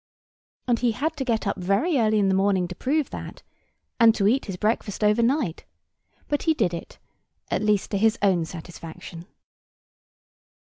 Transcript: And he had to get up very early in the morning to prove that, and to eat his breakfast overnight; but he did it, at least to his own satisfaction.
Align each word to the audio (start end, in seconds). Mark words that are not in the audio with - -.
And 0.67 0.79
he 0.79 0.93
had 0.93 1.15
to 1.17 1.23
get 1.23 1.45
up 1.45 1.57
very 1.57 1.99
early 1.99 2.17
in 2.17 2.27
the 2.27 2.33
morning 2.33 2.67
to 2.67 2.73
prove 2.75 3.11
that, 3.11 3.43
and 3.99 4.15
to 4.15 4.27
eat 4.27 4.45
his 4.45 4.57
breakfast 4.57 5.03
overnight; 5.03 5.63
but 6.27 6.41
he 6.41 6.55
did 6.55 6.73
it, 6.73 6.97
at 7.51 7.61
least 7.61 7.91
to 7.91 7.99
his 7.99 8.17
own 8.23 8.45
satisfaction. 8.45 9.27